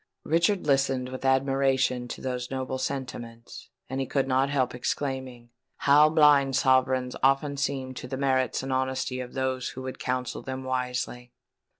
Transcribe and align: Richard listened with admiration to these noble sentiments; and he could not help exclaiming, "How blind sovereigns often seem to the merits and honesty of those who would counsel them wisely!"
Richard 0.23 0.65
listened 0.65 1.09
with 1.09 1.23
admiration 1.25 2.07
to 2.07 2.21
these 2.21 2.49
noble 2.49 2.79
sentiments; 2.79 3.69
and 3.87 4.01
he 4.01 4.07
could 4.07 4.27
not 4.27 4.49
help 4.49 4.73
exclaiming, 4.73 5.51
"How 5.77 6.09
blind 6.09 6.55
sovereigns 6.55 7.15
often 7.21 7.55
seem 7.55 7.93
to 7.93 8.07
the 8.07 8.17
merits 8.17 8.63
and 8.63 8.73
honesty 8.73 9.19
of 9.19 9.33
those 9.33 9.69
who 9.69 9.83
would 9.83 9.99
counsel 9.99 10.41
them 10.41 10.63
wisely!" 10.63 11.33